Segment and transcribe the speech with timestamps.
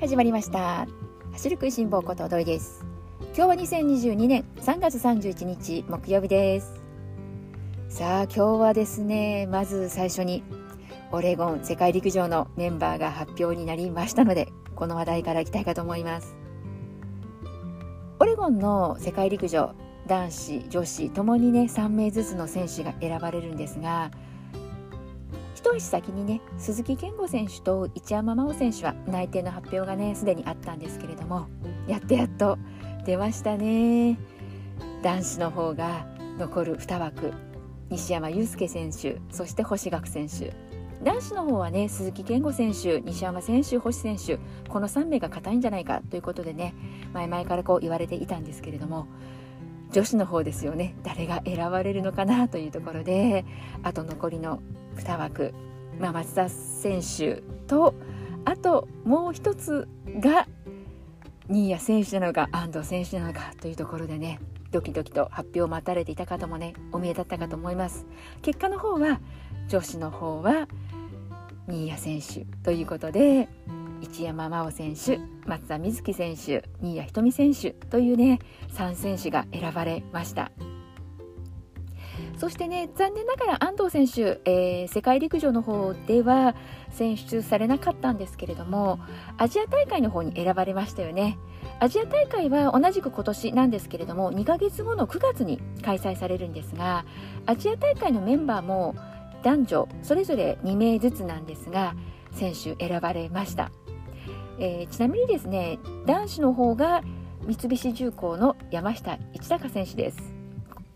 [0.00, 0.86] 始まりました。
[1.32, 2.86] 走る食いしん坊こと土井です。
[3.36, 6.80] 今日は2022年3月31日木曜日です。
[7.90, 10.42] さあ今日はですねまず最初に
[11.12, 16.34] オレゴン世界陸上のメンバーが発表になりましたのでこの話題からいきたいかと思います。
[18.20, 19.74] オレゴンの世界陸上
[20.06, 24.10] 男子女子ともにね3名ずつの選手が選ばれるんですが
[25.60, 31.48] 一足先にね鈴木健吾選手と一山麻緒選手は内定の発表がねすでにあったんですけれども
[31.86, 32.58] やっとやっと
[33.04, 34.18] 出ましたね。
[35.02, 36.06] 男子の方が
[36.38, 37.34] 残る2枠
[37.90, 40.54] 西山雄介選手そして星岳選手。
[41.02, 46.74] 男子の方はね鈴木健吾選手西山選手星選手この3名が硬いんじゃないかということでね
[47.12, 49.06] 前々からこう言われていたんですけれども
[49.92, 50.94] 女子の方ですよね。
[51.02, 53.44] 誰が選ばれるのかなというところで
[53.82, 54.62] あと残りの
[54.96, 55.54] 2枠、
[55.98, 57.94] まあ、松田選手と
[58.44, 59.88] あともう一つ
[60.20, 60.46] が
[61.48, 68.06] 新谷選手なのか安藤選手なのかというところでねドキドキと発表を待たれていた方もねお見えだったかと思います。
[68.40, 69.20] 結果の方は
[69.68, 70.68] 女子の方は
[71.66, 73.48] 新谷選手ということで
[74.00, 78.38] 一山麻緒選手松田瑞生選手新谷仁美選手というね
[78.74, 80.52] 3選手が選ばれました。
[82.40, 86.54] そしてね残念ながら安藤選手、えー、世界陸上の方では
[86.90, 88.98] 選出されなかったんですけれども
[89.36, 91.36] アジア大会の方に選ばれましたよね。
[91.80, 97.04] アジア大会は同じく今年なんですけれども2ヶ月後の9月に開催されるんですが
[97.44, 98.94] アジア大会のメンバーも
[99.42, 101.94] 男女それぞれ2名ずつなんですが
[102.32, 103.70] 選手選ばれました。
[104.58, 107.02] えー、ちなみにですね男子の方が
[107.44, 110.29] 三菱重工の山下一貴選手です。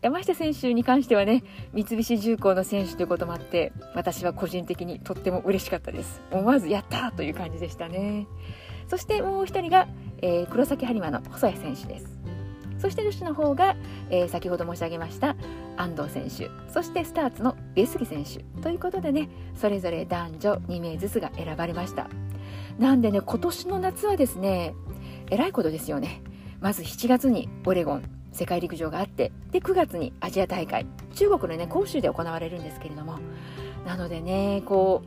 [0.05, 6.21] 山下選手に関してはね三菱重工の選手ということもあって私は個人的にとっても嬉しかったです。
[6.31, 8.27] 思わずやったという感じでしたね。
[8.87, 9.89] そしてもう一人が、
[10.21, 12.19] えー、黒崎播磨の細谷選手です。
[12.79, 13.77] そして女子の方が、
[14.11, 15.37] えー、先ほど申し上げました
[15.79, 16.51] 安藤選手。
[16.71, 18.41] そしてスターツの上杉選手。
[18.61, 22.11] ということでねそれぞれ男女2名ずつが選ばれました。
[22.79, 24.75] なんでね今年の夏はですね
[25.31, 26.21] えらいことですよね。
[26.61, 33.19] まず7月にオレゴン世界陸上があってで9月にアジア大会中国のね広州で行われるんですけれども
[33.87, 35.03] なのでねこ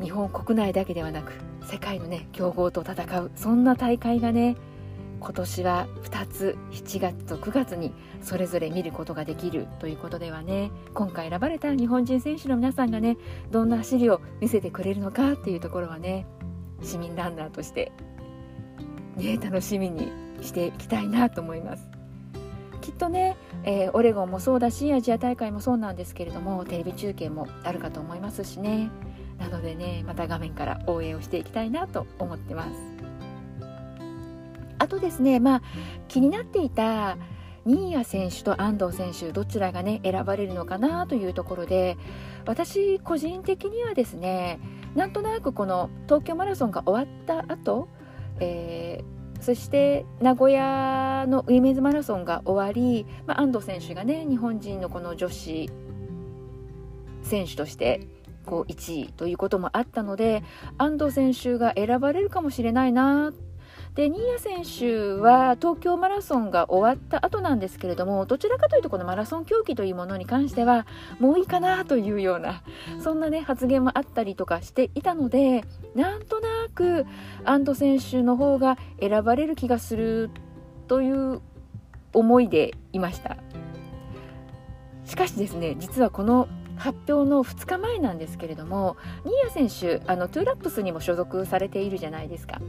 [0.00, 4.56] う日本国内だけではなく世界のね強豪と戦うそんな大会がね
[5.20, 13.16] 今年は2つ7月と9月にそれぞれ見ることができるということではね今回選ばれた日本人選手の皆さんがね
[13.50, 16.26] どんな走りを見せてくれるのかっていうところはね
[16.82, 17.92] 市民ランナーとして、
[19.16, 21.88] ね、楽しみにしていきたいなと思います。
[22.80, 28.90] きっとね、えー、オレゴンもそうだしアジア大会もそうなんですけれどもテレビ中継もあるかと思いますしね
[29.38, 32.70] なのでねまた画面から応援をしていきたいなと思ってます。
[34.78, 35.62] あとですね、まあ、
[36.08, 37.16] 気になっていた
[37.64, 41.96] 新谷選手と安藤選手どちらがね選ばれるのかなというところで
[42.44, 44.60] 私個人的にはですね
[44.94, 47.88] なんとなくこの東京マラソンが終わった後、
[48.40, 49.13] えー、
[49.44, 55.68] そして名古屋のウィメンズマラソンが終わり、まあ、安藤選手がね日本人のこの女子
[57.22, 58.08] 選手として
[58.46, 60.42] こう1位ということもあったので
[60.78, 63.34] 安藤選手が選ばれるかもしれないな
[63.94, 70.84] で新谷選手は東京マラソンが終わった後なんですけれどもどちらかというとこのマラソン競技というものに関しては
[71.20, 72.62] もういいかなというような
[73.00, 77.06] そんなね発言もあったりとかしていたのでなんとなく
[77.44, 80.30] 安藤選手の方が選ばれる気がする
[80.88, 81.40] という
[82.12, 83.36] 思いでいました。
[85.04, 92.60] しかしですね実はこの発表の2日前なんですけれども新谷選手あのトゥーラップスにも所属されているじゃないですか。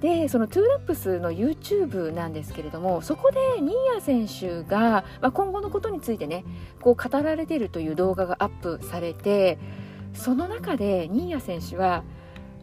[0.00, 6.44] でそのトゥーラップスの YouTube なんですけれどもそこで新谷選手が、まあ、今後のことについてね
[6.80, 9.58] こう語られているという動画がアップされて
[10.14, 12.04] その中で新谷選手は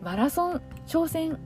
[0.02, 1.40] マラソン挑戦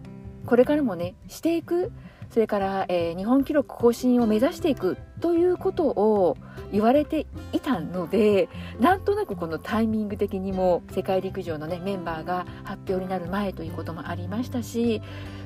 [0.45, 1.91] これからもねしていく。
[2.30, 6.38] それから、えー、日本記録更新を目指していくということを
[6.71, 8.50] 言われていたので
[8.80, 15.01] なんとなくこのタイミング的にも世界陸上の、ね、メンバーが発表になる前ということもありましたし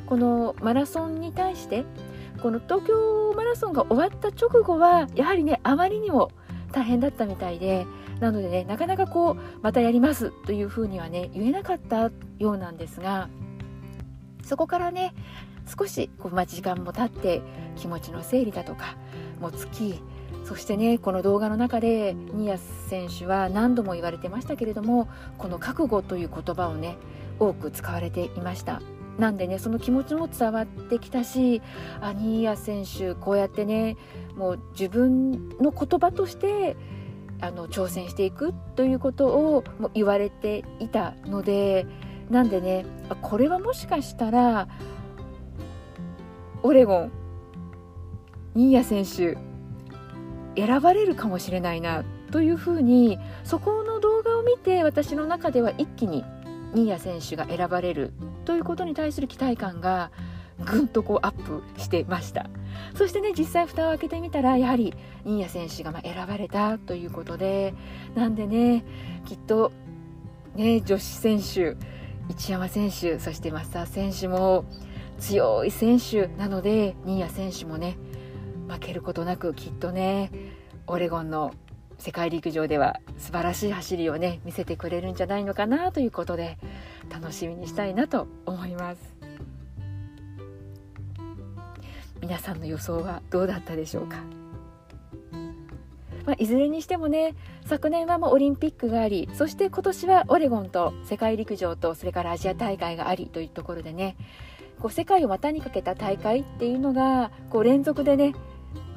[0.06, 1.86] このマラソンに対して
[2.42, 6.32] この東京マラソンが終わった直後はやはりねあまりにも
[6.72, 7.86] 大変だったみたいで
[8.20, 13.30] なのでねなかなかこうまたやりますというふうにはね言えなかったようなんですが
[14.44, 15.14] そこからね
[15.78, 17.42] 少しこう、まあ、時間も経って
[17.78, 18.98] 気持ちの整理だとか
[19.40, 20.02] もつき
[20.44, 22.60] そしてねこの動画の中で新谷
[22.90, 25.08] 選手は何度も言われてましたけれども
[25.38, 26.98] この覚悟という言葉をね
[27.40, 28.82] 多く使われていました。
[29.18, 31.62] なんでねその気持ちも伝わってきたし
[32.02, 33.96] アニーヤ選手こうやってね
[34.36, 36.76] もう自分の言葉として
[37.42, 41.86] あの挑戦していくということをも言われていたので
[42.30, 42.86] なんでね
[43.22, 44.68] これはもしかしたら
[46.64, 47.12] オレゴン
[48.56, 49.38] 新谷選手
[50.56, 56.24] 選ばれるかもしれないなというふうにそこの動画を見て私の中では一気に
[56.74, 58.14] 新谷選手が選ばれる
[58.46, 60.12] ということに対する期待感が
[60.60, 62.50] ぐんとこうアップしてました。
[62.96, 64.94] そしてね実際蓋を開けてみたらやはり
[65.26, 67.74] 新谷選手がま選ばれたということで
[68.16, 68.84] なんでね
[69.26, 69.72] きっと
[70.56, 71.76] ね女子選手
[72.30, 74.66] 一山選手そして増田選手も
[75.20, 77.98] 強い選手なので新谷選手もね
[78.68, 80.32] 負けることなくきっとね
[80.88, 81.54] オレゴンの
[82.04, 86.58] 世界陸上では素晴らしい走りをね見せてくれるんじゃないのかなということで
[87.10, 89.16] 楽しみにしたいなと思います。
[92.20, 94.18] 皆さんの予想はどうだったでしょうか、
[96.26, 97.36] まあ、いずれにしてもね
[97.66, 104.18] 昨年はもうオリンピックがありそして今年はオレゴンと世界陸上とそれからアジア大会がありというところでね
[104.80, 108.34] こう世界を股にかけた大会っていうのがこう連続でね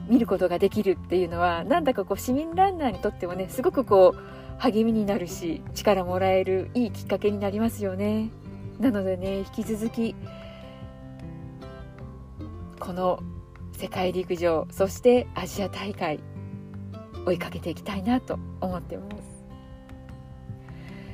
[0.08, 8.30] 見ることができるっていうのはなんだかこう市民ランナーにとってもねすごくこう励みになるし力もらえるいいきっかけになりますよね
[8.78, 10.14] なのでね引き続き
[12.78, 13.20] この
[13.72, 16.20] 世界陸上そしてアジア大会
[17.26, 19.36] 追いかけていきたいなと思ってます。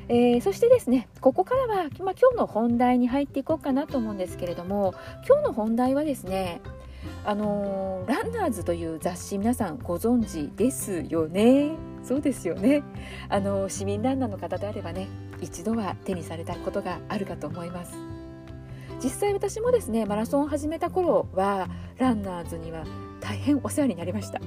[0.09, 4.95] えー、そしてですねここからは、まあ、今日の本題に入っていこうかなと思うんですけれども
[5.27, 6.61] 今日の本題はですね
[7.25, 11.77] あのランナーズという雑誌皆さんご存知ですよね？
[12.03, 12.83] そうですよね。
[13.29, 15.07] あの市民ランナーの方であればね
[15.41, 17.93] 一度は手にされたことがあるかと思います。
[19.03, 22.85] 実際私もですねマラソンを始めた頃はランナーズには
[23.21, 24.41] 大変お世話になりました。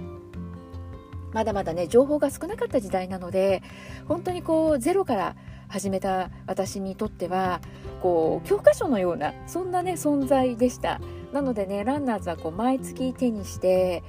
[1.31, 3.63] まだまだね情報が少なかった時代なので
[4.07, 5.36] 本当にこうゼロから
[5.69, 7.62] 始めた私にとっては
[8.01, 11.00] こう教科書のようなそんなね存在でした。
[11.36, 14.04] なのでねランナーズはこう毎月手にして、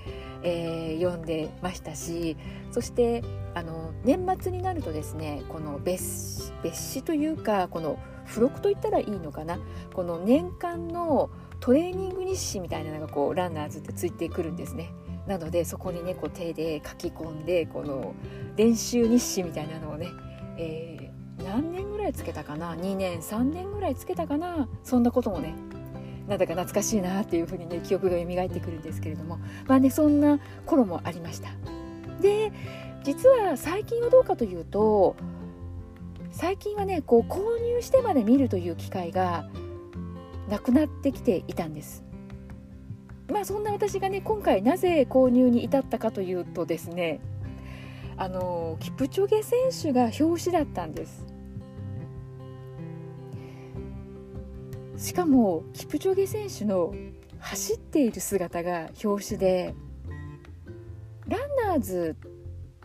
[0.44, 2.36] えー、読んでましたし
[2.70, 9.58] そしてあの年末になるとですねこの別別紙というかこの付録といったらいいのかな？
[9.92, 14.92] この年間のトレーニング日誌みたいなのがこうランナーズってついてくるんですね。
[15.26, 18.14] なのでそこにねこう手で書き込んでこの
[18.56, 20.10] 練習日誌みたいなのをね、
[20.58, 24.68] えー、何年ぐらいつけたかな？2年3年ぐらいつけたかな？
[24.84, 25.54] そんなこともね
[26.28, 29.38] なんだか懐かしいなっていうふうにね記憶が蘇ってくるんですけれども。
[29.66, 31.50] まあねそんな頃もありました。
[32.20, 32.52] で
[33.04, 35.14] 実は最近はどうかというと
[36.32, 39.48] 最近はねこう購入してまで見るという機会が
[40.48, 42.04] なくなってきていたんです。
[43.30, 47.20] まあそんな私がね今回なぜ購入に至ったかというとですね
[48.16, 51.35] あのキプチョゲ選手が表紙だったんです。
[54.96, 56.94] しかもキプチョゲ選手の
[57.38, 59.74] 走っている姿が表紙で
[61.28, 62.16] ランナーズ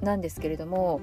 [0.01, 0.99] なんですけれども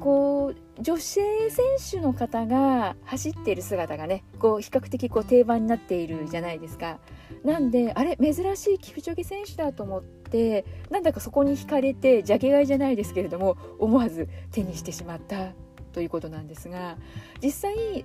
[0.00, 6.98] こう女性選手の方が走っている姿がねこう比較的こう定番になっているじゃないですか。
[7.42, 15.52] なんであれ珍しいキプチョゲ選手だと思ってなんだかそこに惹かれてジャケ買いじゃないですけれども思わず手にしてしまった
[15.94, 16.96] ということなんですが
[17.42, 18.04] 実際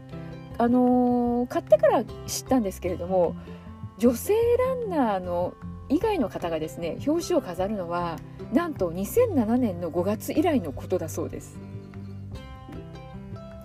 [0.57, 3.35] あのー、買ってから知ったんですけれども
[3.97, 5.53] 女性ランナーの
[5.89, 8.17] 以外の方がですね表紙を飾るのは
[8.53, 11.57] なんと2007年の5月以来のことだそうです。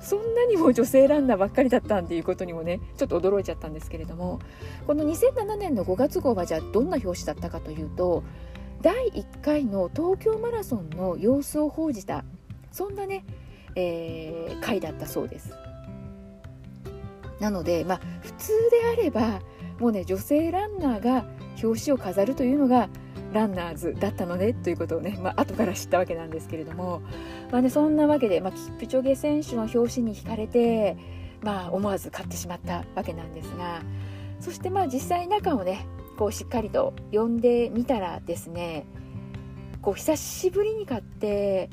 [0.01, 4.39] そんなにも女性ランナーばっかりだったんっていうことにもねちょっと驚いちゃったんですけれども
[4.87, 8.23] この2007年の5月号はじゃあどんな表紙だったかというと
[8.83, 12.23] 第1回の東京マラソンの様子を報じた
[12.71, 13.25] そんなね、
[13.77, 15.53] えー、回だったそうです。
[17.41, 19.41] なので、まあ、普通であれば
[19.81, 21.27] もうね女性ランナーが
[21.63, 22.89] 表紙を飾るというのが
[23.33, 27.03] ランナーズだったのねということをね、まあ後から知ったわけなんですけれども、
[27.51, 30.97] まあね、そんなわけで、まあ、キプチョゲ選手の表紙に惹かれて、
[31.43, 33.83] まあ、思わず買ってしまったわけなんですが
[34.41, 38.87] そしてまあ実際中をねこうしっかりと読んでみたらですね
[39.83, 41.69] こう久しぶりに買って、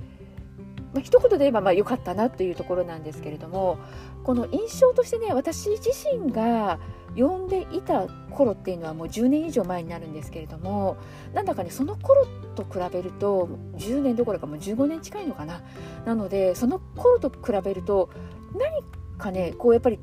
[0.94, 3.78] まあ、一言で言えばまあ良かったなというところなんですけれども
[4.24, 6.80] この印象としてね私自身が
[7.16, 10.98] 読んでいた頃っていうのはもう10年以上前になるんですけれども
[11.34, 15.62] なんだかねその頃と比べると10年どころかもう15年近いのかな。
[16.06, 18.10] なのでその頃と比べると
[18.58, 18.84] 何
[19.18, 20.00] かねこうやっぱり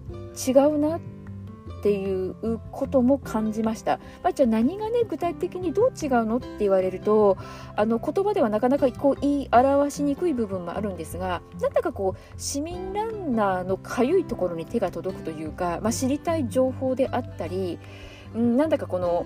[0.47, 1.18] 違うなって
[1.79, 7.39] っていうことも感じました、まあ、じゃあ何がね具体的にどう違うのって言われると
[7.77, 17.79] あの言葉ではなかなかこう言い表しにくい部分もあるんですがなんだかこう市民ランナーのかゆいところに手が届くというか、まあ、知りたい情報であったり、
[18.35, 19.25] うん、なんだかこの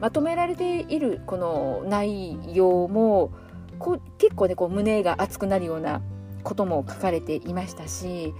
[0.00, 3.32] まとめられているこの内容も
[3.78, 6.00] こう結構ねこう胸が熱くなるような
[6.42, 8.32] ことも書かれていましたし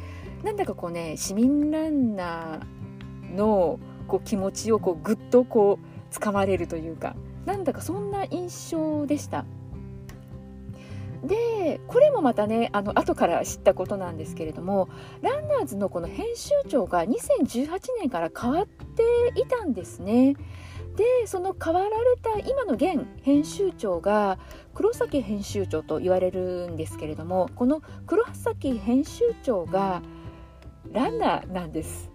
[0.43, 2.82] なんだかこうね市民ランナー
[3.33, 9.45] のこう気持ちをこうぐっとこう掴まれるというかなんだかそんな印象でした。
[11.25, 14.89] でこれもまたねあの後から知ったことなんですけれども
[15.21, 17.69] ランナーズのこの編集長が2018
[18.01, 19.05] 年から変わって
[19.41, 20.35] いたんですね。
[20.97, 24.39] でその変わられた今の現編集長が
[24.75, 30.03] 黒崎編集長と言われるんですけれどもこの黒崎編集長が
[30.93, 32.12] ランナーなんです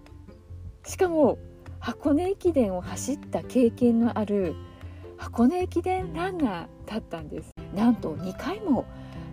[0.88, 1.38] しかも
[1.80, 4.56] 箱根駅伝を走った経験のある
[5.18, 7.50] 箱根駅伝ランナーだったんです。
[7.74, 8.86] なんと2回も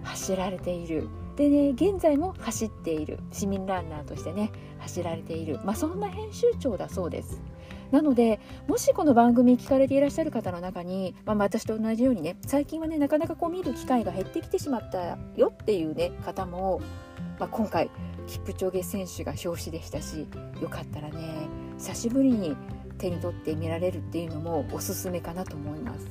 [0.04, 1.08] 走られている。
[1.38, 3.20] でね現在も走っている。
[3.32, 7.42] 市民ランナーとしてね走られている、まあ、そんな編集長だそうです。
[7.90, 16.82] なのでもしこの番組聞かれていらっしゃる方の中に、まあ、私と同じようにね最近はねなかなかこう見る機会が減ってきてしまったよっていうね方も、
[17.40, 17.90] まあ、今回
[18.28, 20.28] キプチョゲ選手が表紙でしたし
[20.62, 22.56] よかったらね久しぶりに
[22.98, 26.08] 手に取って見られるっていうのもおすすめかなと思います。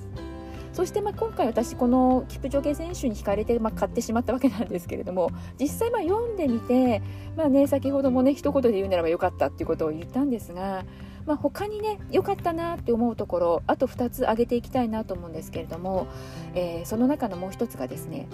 [0.75, 7.01] そしてまあ今回私このキプチョゲ選手に惹かれてまあ買ってしまったわけなんですけれども実際まあ読んでみて
[7.37, 10.85] まあね先ほどもね一言で言うならばよかったっていうことを言ったんですが
[11.27, 16.07] まあ、他にね良かったなって思うところあと2つ挙げていきたいなと思うんですけれども、
[16.55, 18.29] えー、その中のもう1つがですね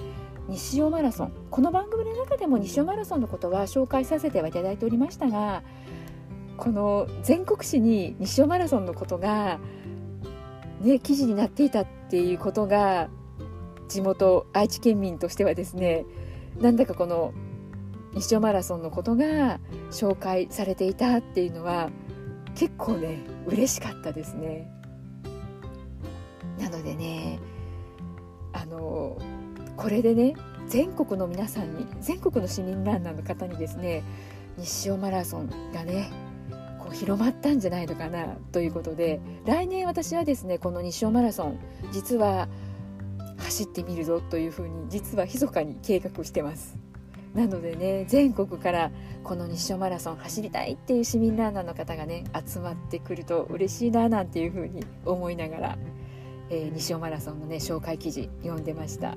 [0.50, 1.32] 西尾マラソン。
[1.48, 5.62] この番組の中でも西尾マラソンのことは紹介させてはいただいておりましたが
[6.56, 9.60] この全国紙に西尾マラソンのことが、
[10.80, 13.08] ね、記事になっていたっていうことが
[13.88, 16.04] 地元愛知県民としてはですね
[16.60, 17.32] なんだかこの
[18.14, 19.60] 西尾マラソンのことが
[19.92, 21.90] 紹介されていたっていうのは
[22.56, 24.68] 結構ね嬉しかったですね。
[26.58, 27.38] なのでね
[29.80, 30.34] これでね
[30.68, 34.04] 全国の皆さんに全国の市民ランナーの方にですね
[34.58, 36.10] 西尾マラソンがね
[36.78, 41.58] こう広まったんじゃないのかなということで来年私はですねこの西尾マラソン
[41.92, 42.46] 実は
[43.38, 46.76] 走ってみるぞというふうに実は密かに計画してます。
[47.34, 48.90] なのでね全国から
[49.24, 55.78] この西尾マラソン走りたいっていう市民ランナーの方がね集まってくると嬉しいななんていうふうに思いながら、
[56.50, 59.16] えー、西尾マラソンのね紹介記事読んでました。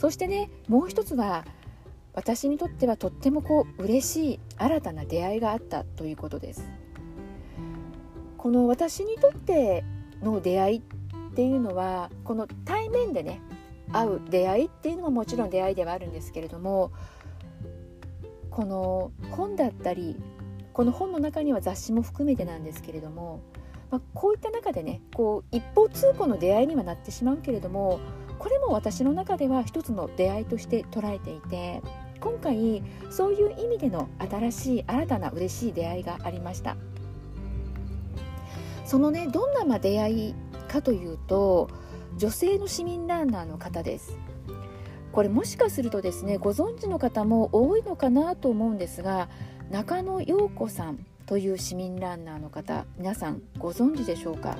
[0.00, 1.44] そしてねもう一つは
[2.14, 6.70] 私にとってはとってもこう嬉しい新たな出会いがあったということです。
[8.38, 9.84] この私にとって
[10.22, 13.42] の出会いっていうのはこの対面でね
[13.92, 16.92] 会う出会いっていうのももちろん出会いではあるんですけれども
[18.48, 20.16] この本だったり
[20.72, 23.42] この本の中には雑誌も含めてなんですけれども、
[23.90, 28.00] まあ、こういった中でねこう一方通行の出会いにはなってしまうけれども
[28.40, 31.82] これも私の中では一つの出会いとして捉えていて
[32.20, 36.76] 今回そういう意味での新しい新たな嬉しい出会いがありました。
[38.84, 40.34] そのねどんなま出会い
[40.68, 41.70] かというと
[42.16, 44.18] 女性の市民ランナーの方です。
[45.12, 49.28] これもしかするとですねご存知の方も多いのかなと思うんですが
[49.70, 54.56] 中野陽子さんという市民ランナーの方皆さんご存知でしょうか？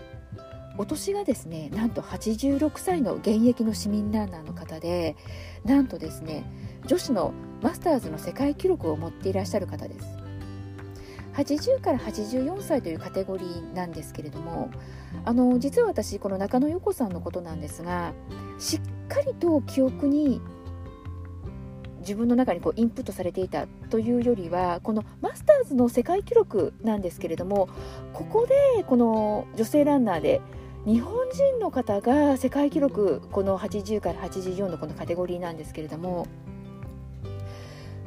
[0.81, 5.15] お年がですねなんと86歳の現役の市民ランナーの方で
[5.63, 6.51] なんとですね
[6.87, 10.07] 女子のマスターズの世界記録を持っていらっしゃる方です。
[11.35, 14.71] 80から84歳というカテゴリーなんですけれども
[15.27, 18.15] あの実は私この中野陽子さんのことなんですが
[18.59, 20.41] しっかりと記憶に
[22.01, 27.69] 自分の中にこうインプットされていたというよりはこのマスターズの世界記録なんですけれども
[28.13, 30.41] ここでこの女性ランナーで
[30.87, 36.27] 日本人の方が世界記録この80から84のこのカテゴリーなんですけれども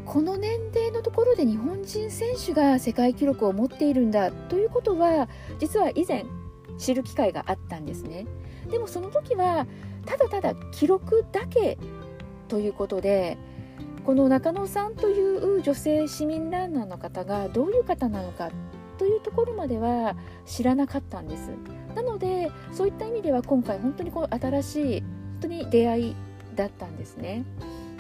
[0.06, 6.26] この年齢のところで日本人選手が世界記録を持っているんだということは実は以前
[6.80, 8.26] 知る機会があったんですね。
[8.70, 9.68] でもその時は
[10.06, 11.78] ただただ記録だけ
[12.48, 13.38] ということで
[14.04, 18.50] この中野さんという女性市民ランナーの方がどういう方なのか
[18.98, 20.16] というところまでは
[20.46, 21.52] 知らなかったんです。
[21.96, 25.10] なのでそういった意味では今回本当にこう新しい本
[25.42, 26.16] 当に出会い
[26.56, 27.44] だったんですね。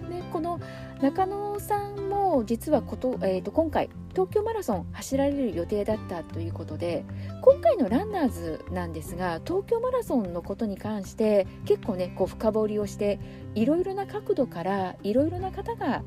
[0.09, 0.59] でこの
[1.01, 7.03] 中野さんも実はこと、えーと、今回東京マラソン走られる予定だったということで
[7.41, 13.19] 今回のランナーズなんですが東京マラソンのことに関して結構ねこう深掘りをして
[13.55, 16.03] いろいろな角度からいろいろな方が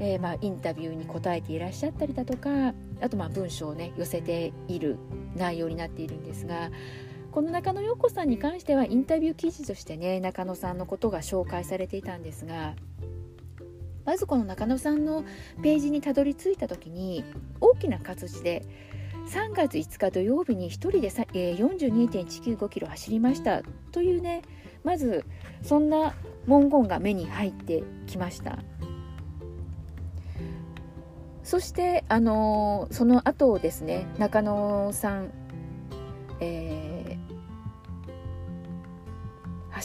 [0.00, 4.98] えー、まあ、インタビューに答えていらっしゃったりだとかあとまあ文章をね寄せている
[5.36, 6.70] 内容になっているんですが
[7.34, 12.76] この中野陽子さんに関してはインタビュー記事としてね中野さんのことが紹介されていたんですが
[14.04, 15.24] まずこの中野さんの
[15.60, 17.24] ページにたどり着いた時に
[17.60, 18.64] 大きな活字で
[19.28, 23.62] 3月5日土曜日に1人で、42.195キロ走りました。
[23.90, 24.42] というね
[24.84, 25.24] まず
[25.60, 26.14] そんな
[26.46, 28.60] 文言が目に入ってきました。
[31.42, 35.30] そしてあの、その後ですね中野さん、
[36.38, 36.73] えー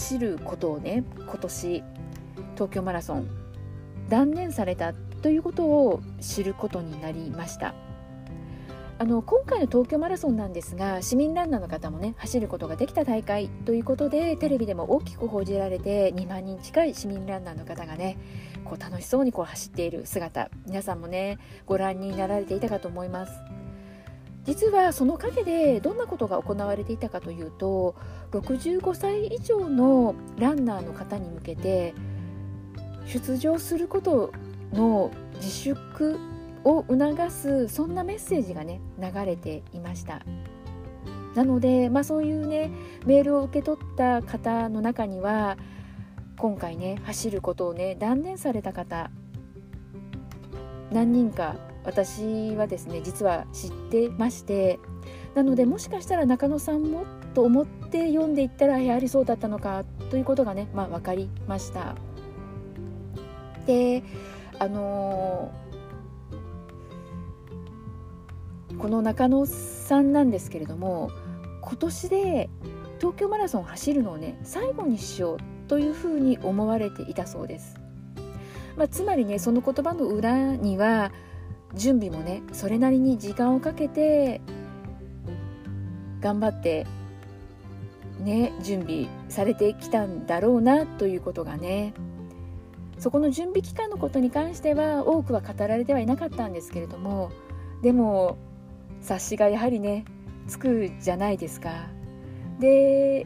[0.09, 1.83] 走ることをね今年
[2.55, 3.29] 東京マラソン
[4.09, 7.75] 断念されたということを知ることになりました。
[8.97, 18.17] あの今回の東京マラソンなんですが市民ランナーの方もね走ることができた大会ということでテレビでも大きく報じられて2万人近い市民ランナーの方がね
[18.65, 23.58] こう楽しそうにこう走っている姿皆さんもねご覧になられていたかと思います。
[24.49, 27.93] 実はその陰でどんなことが行われていたかというと
[28.31, 31.93] 65歳以上のランナーの方に向けて
[33.05, 34.33] 出場すること
[34.73, 36.17] の自粛
[36.63, 40.23] を促すそんなメッセージがね流れていました。
[41.35, 42.71] なので、まあ、そういうね
[43.05, 45.57] メールを受け取った方の中には
[46.37, 49.11] 今回ね走ることをね断念された方
[50.91, 54.79] 何人か私はですね実は知ってまして
[55.33, 57.03] なのでもしかしたら中野さんも
[57.33, 61.95] と思って読んでいったらやはりそうだったのかということがね、まあ、分かりました。
[63.65, 64.03] で
[64.59, 71.09] あのー、この中野さんなんですけれども
[71.61, 72.49] 今年で
[72.99, 77.77] 東京マラソン走るのをね最後にしようというふうに思われていたそうです。
[78.75, 81.11] まあ、つまりねその言葉の裏には
[81.75, 84.41] 準備もねそれなりに時間をかけて
[86.21, 86.85] 頑張って
[88.19, 91.93] ね準備されてきたんだろうなということがね
[92.97, 97.31] そこの準備期間のことに関しては多くは語られてはいなかったんですけれども
[97.81, 98.37] でも
[99.01, 100.03] 察しがやはりね
[100.47, 101.87] つくじゃないですか。
[102.59, 103.25] で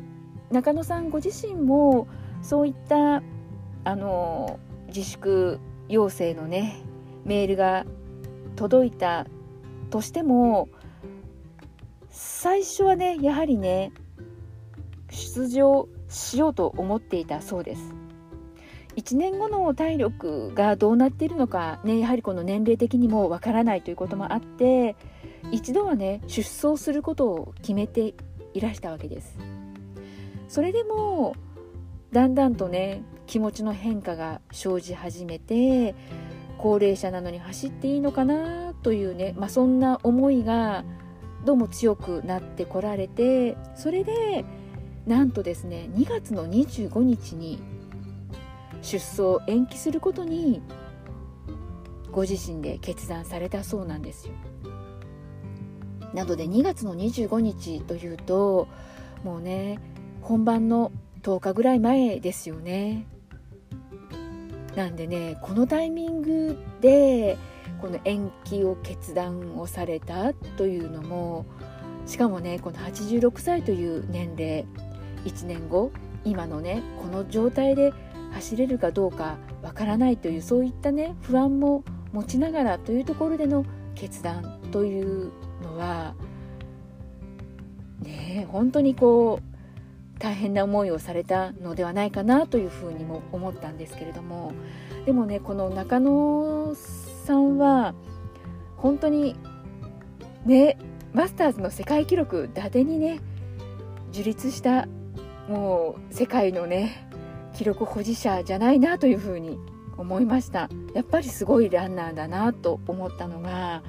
[0.51, 2.07] 中野さんご自身も
[2.43, 3.23] そういった
[3.85, 6.83] あの自粛要請のね
[7.25, 7.85] メールが
[8.63, 9.27] 届いた
[9.89, 10.69] としても
[12.09, 13.91] 最初はねやはりね
[15.09, 17.93] 出場しようと思っていたそうです。
[18.95, 24.95] 1年後の体力がどうなっているのかねやはりこの年齢的にもわからないということもあって
[25.51, 28.13] 一度はね出走することを決めて
[28.53, 29.37] いらしたわけです。
[30.47, 31.35] それでも
[32.13, 35.95] だんだんとね気持ちの変化が生じ始めて
[36.63, 40.85] 高齢者なのに走っていいのかなというね、まあ、そんな思いが
[41.43, 44.45] どうも強くなってこられてそれで
[45.05, 47.61] なんとですね2月の25日に
[48.81, 50.61] 出走延期することに
[52.13, 54.33] ご自身で決断されたそうなんですよ。
[56.13, 58.69] なので2月の25日というと
[59.25, 59.79] もうね
[60.21, 63.05] 本番の10日ぐらい前ですよね。
[64.75, 67.37] なんでねこのタイミングで
[67.81, 71.45] この延期を決断をされたというのも
[72.05, 74.65] しかもねこの86歳という年齢
[75.25, 75.91] 1年後
[76.25, 77.93] 今のねこの状態で
[78.31, 85.31] 走れるかどうかわからないというそういったね不安も持ちながらというところでの決断という
[85.61, 86.15] のは
[88.01, 89.52] ね本当にこう
[90.23, 94.53] 大変な思いをされたのではないかなというふうにも思ったんですけれども。
[95.05, 96.73] でもねこの中野
[97.25, 97.93] さんは
[98.77, 99.35] 本当に
[100.45, 100.77] ね
[101.11, 103.19] マスターズの世界記録伊達にね
[104.13, 104.87] 樹立した
[105.49, 107.09] もう世界のね
[107.53, 109.59] 記録保持者じゃないなというふうに
[109.97, 110.69] 思いました。
[110.93, 113.83] やっぱりすごいランナーだなと思ったのが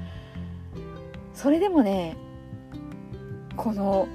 [1.33, 2.17] それでもね
[3.57, 4.09] この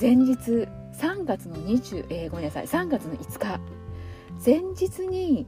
[0.00, 0.66] 前日
[1.00, 3.58] 3月の20、えー、ごめんなさい3月の5日。
[4.44, 5.46] 前日に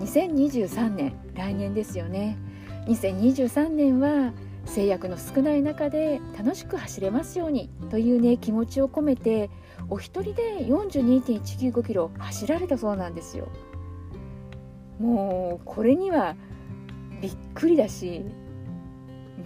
[0.00, 2.36] 2023年来年ですよね。
[2.86, 4.32] 2023年は
[4.64, 9.50] 制約の少ない中で楽しく走れますようにというね気持ちを込めて
[9.88, 13.48] お一人で42.195キロ走られたそうなんですよ。
[14.98, 16.34] もうこれには
[17.20, 18.24] びっくりだし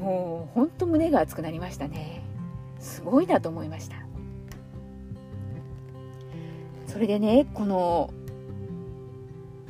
[0.00, 2.22] もうほんと胸が熱くなりましたね。
[2.79, 4.10] すごいなと思いました。
[6.90, 8.12] それでねこの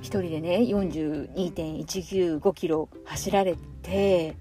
[0.00, 4.37] 1人でね42.195キロ走られて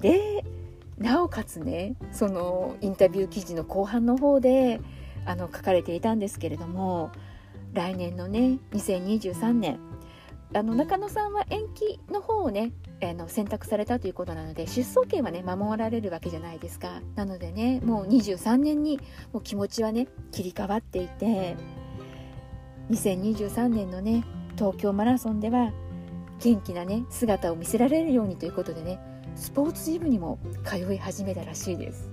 [0.00, 0.44] で
[0.96, 4.80] なおかつねそのインタビュー記事の後半の方で
[5.26, 7.10] あの書かれていたんですけれども
[7.72, 9.80] 来年のね2023年
[10.54, 12.70] あの中野さんは延期の方をね
[13.02, 17.00] あの選択されたということなので出走権はね守られるわけじゃないですか。
[17.16, 19.00] なのでねもう23年に
[19.32, 21.56] もう気持ちはね切り替わっていて
[22.90, 24.24] 2023年のね
[24.56, 25.72] 東京マラソンでは
[26.40, 28.98] 元気なね姿を見せられるようにということでね
[29.34, 32.10] スポーツジムにも通い始めたらしいです。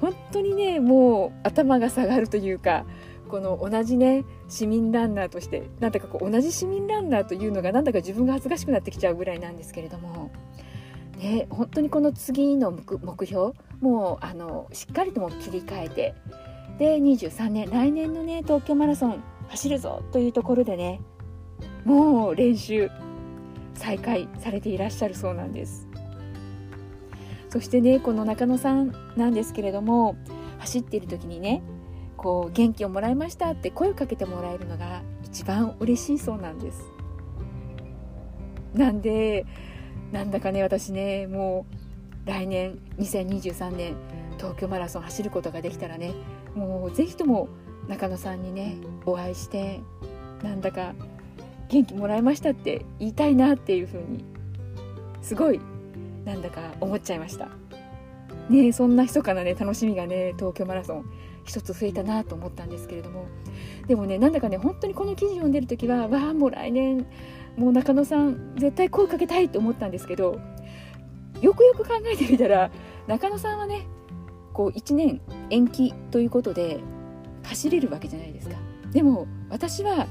[0.00, 2.84] 本当にねもう頭が下がるというか
[3.28, 10.30] この同じね市民ランナーとしてなんだかこう同じ市民ランナーというのがなんだか自分が恥ずかしくなってきちゃうぐらいなんですけれども、
[11.16, 16.14] ね、本当にこの次の目標もうあのしっかりとも切り替えて
[16.78, 21.00] で23年来年のね東京マラソン走るぞというところでね
[21.84, 22.90] もう練習
[23.74, 25.88] 再開されていらっしゃるそうなんです。
[27.50, 30.16] そしてねこの中野さんなんですけれども
[30.58, 31.62] 走っている時にね
[32.16, 36.82] こう元気をもらいましたって声をかけてもらえるのが一番嬉しいそうなんです。
[38.74, 39.46] なんで
[40.10, 41.66] なんだかね私ねも
[42.26, 43.94] う来年2023年
[44.36, 46.12] 東京マラソン走ることができたらね
[46.54, 47.48] もうぜひとも
[47.88, 49.80] 中野さんにねお会いして
[50.42, 50.94] なんだか
[51.68, 54.24] 元気もらいましたって言いたいなっていう風に
[55.22, 55.60] すごい
[56.24, 57.48] なんだか思っちゃいました。
[58.48, 61.10] ねそんな密かなね楽しみがね東京マラソン
[61.44, 63.26] 一つ増えたなと思ったんですけれども。
[63.86, 67.06] でもねなんだかね本当にこの記事読んでる時はわあもう来年
[67.56, 70.40] もう中野さん絶対声かけたいと思ったんですけど
[71.40, 72.70] よくよく考えてみたら
[73.06, 73.86] 中野さんはね
[74.54, 76.80] こう1年延期ということで
[77.42, 78.56] 走れるわけじゃないですか。
[78.92, 80.06] でも私は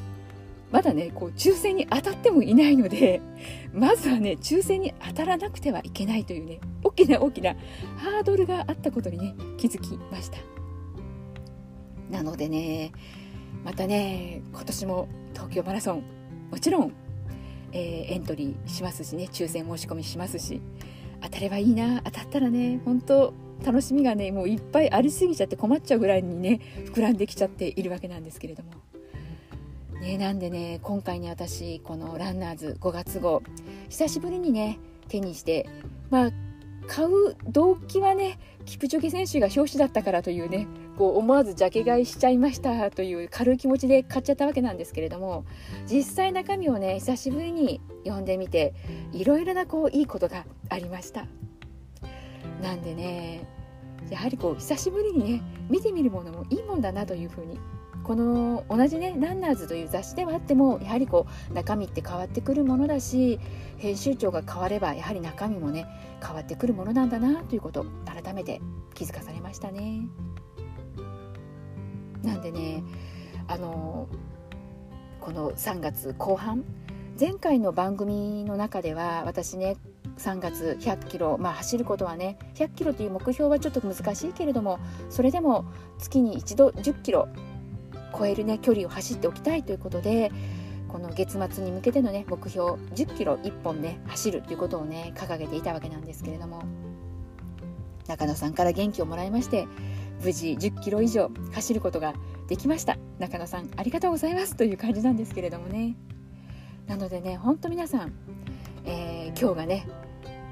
[0.72, 3.22] まだねこう抽選に当たってもいないので
[3.74, 7.56] まずはね抽選に当たらなくてはいけないというね大きな大きな
[7.98, 10.38] ハードルがあったことにね気づきました。
[12.12, 12.92] なのでね
[13.64, 16.04] またね今年も東京マラソン
[16.52, 16.94] もちろん、
[17.72, 20.62] えー、エントリーしますしね抽選申し込みしますし
[21.22, 23.34] 当たればいいな当たったらね本当
[23.66, 26.60] 楽しみがねもういっぱいありすぎちゃって困っちゃうぐらいにね
[26.94, 28.72] 膨らんできちゃっているわけなんですけれども。
[30.02, 33.42] ね、なんでね今回ね私このランナーズ5月号
[33.88, 35.70] 久しぶりにね手にして
[36.10, 36.32] まあ
[36.88, 45.46] 買う動機はねキプチョゲ選手が表紙だったからというねこう思わずジャケ買いしちゃいましたという軽い気持ちで買っちゃったわけなんですけれども
[45.90, 48.74] 実際中身をね久しぶりに読んでみて
[49.12, 51.26] いろいろなこういいことがありました
[52.64, 53.46] なんでね
[54.10, 57.60] やはりこう久しぶりにね見てみるものもいいもんだなというふうに
[58.04, 63.40] この同じね「ランナーズ」という雑誌ではあってもやはりこう中身って変わってくるものだし
[63.78, 65.86] 編集長が変わればやはり中身もね
[66.26, 68.62] 変わってくるものなんだなということ改めて
[68.94, 70.08] 気づかされましたね。
[72.24, 72.84] なんでね
[73.48, 74.08] あの
[75.20, 76.64] この3月後半
[77.20, 79.76] 前回の番組の中では私ね
[80.18, 85.66] 3月100キロ、まあ、走ることはね100キロという目標はちょっと難しいけれどもそれでも
[86.00, 87.28] 月に一度10キロ
[88.18, 90.32] 超えるね距離を走っておきたいということで
[90.88, 96.64] この月末に向けてのね目標10キロ1本ね走るということをね掲げていたわけなんですけれども
[98.08, 99.68] 中野さんから元気をもらいまして
[100.24, 102.14] 無事10キロ以上走ることが
[102.48, 102.98] できました。
[103.20, 105.96] 中野さんありがとうございますという感じなんですけれどもね。
[106.88, 108.14] なのでねほんと皆さん、
[108.86, 109.88] えー、今日がね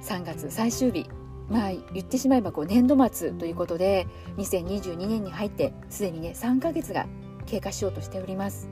[0.04, 1.10] 3月最終日。
[1.50, 7.08] まあ言ってしまえばこう年度末ということで2022年に入ってすでにね3ヶ月が
[7.46, 8.70] 経過しようとしております。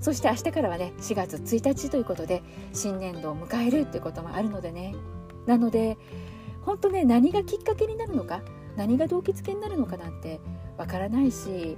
[0.00, 2.42] そして明日からはね4月1日ということで
[2.72, 4.94] 新年度を迎えるということもあるのでね。
[5.46, 5.98] なので
[6.62, 8.42] 本当ね何がきっかけになるのか
[8.76, 10.40] 何が動機づけになるのかなんて
[10.76, 11.76] わからないし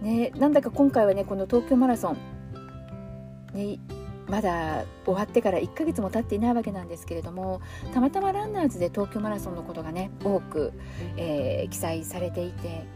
[0.00, 2.18] ねなんだか今回はねこの東京マラソン
[3.54, 3.78] ね
[4.28, 7.60] まだ終わってから1ヶ月も経っていないわけなんですけれども
[7.92, 10.72] たまたまランナーズで東京マラソンのことがね多く、
[11.16, 12.86] えー、記載されていて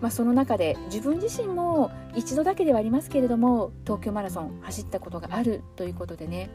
[0.00, 6.50] まあ、その中で自分自身も一度だけではありますけれども東京マラソン走ったことがあるということでね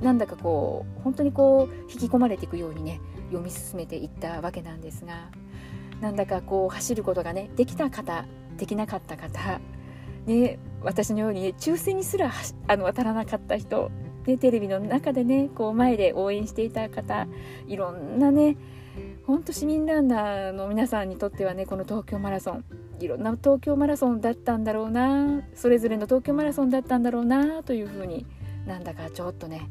[0.00, 5.28] なんだかこう本当にこう引き込まれていくようにね読み進めていったわけなんですが
[6.00, 8.24] なんだかこう走ることがねできた方
[8.56, 9.60] できなかった方
[10.26, 12.32] ね私のように、ね、抽選にすら
[12.68, 13.90] あの当たらなかった人、
[14.26, 17.26] ね、テレビの中でねこう前で応援していた方
[17.66, 18.56] いろんなね
[19.26, 22.64] 本当市民ランナーの皆さんにとってはねこの東京マラソン
[23.00, 28.26] いろんな東京マラソンだったんだろうなそれぞれの東京マラソンだったんだろうなというふうに
[28.66, 29.68] なんだかちょっとね、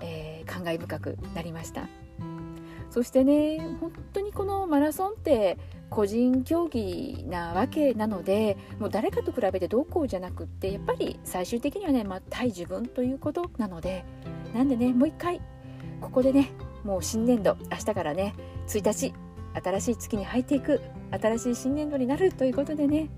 [0.00, 1.88] えー、感慨深くなりました。
[2.90, 5.58] そしてね本当にこのマラソンって
[5.90, 14.04] 個人競技なわけなのでもう誰かと比べてどうこうじゃなくってやっぱり最終的にはね、まあ、対自分ということなので
[14.54, 15.40] なんでねもう一回
[16.00, 16.50] ここでね
[16.84, 18.34] もう新年度明日からね
[18.68, 19.14] 1日
[19.54, 23.08] 新しい月に入っていく新しい新年度になるということでね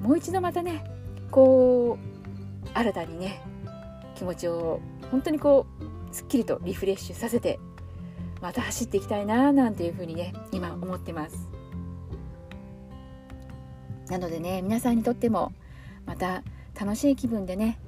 [0.00, 0.84] もう一度またね
[1.30, 1.98] こ
[2.64, 3.42] う新たにね
[4.14, 7.58] 気持ちを本当にこうすっきりとリフレッシュさせて
[8.40, 11.55] また走っていきたいななんていうふうにね今思ってます。
[14.08, 15.52] なのでね皆さんにとっても
[16.06, 16.42] また
[16.78, 17.78] 楽しい気分でね、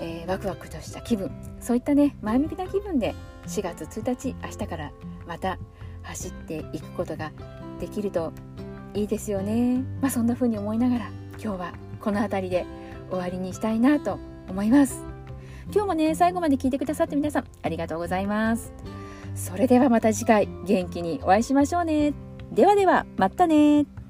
[0.00, 3.14] えー、ワクワクとした気分そういったね前向きな気分で
[3.46, 4.92] 4月1日明日から
[5.26, 5.58] また
[6.02, 7.32] 走っていくことが
[7.80, 8.32] できると
[8.94, 9.82] いいですよね。
[10.00, 11.10] まあそんな風に思いながら
[11.42, 12.66] 今日はこの辺りで
[13.10, 15.02] 終わりにしたいなと思います。
[15.72, 18.72] 今日もね最後まで聞いてくださって皆さんありがとうございます。
[19.34, 22.12] それではまた次回元気にお会いしましょうね。
[22.52, 24.01] ではではまたね。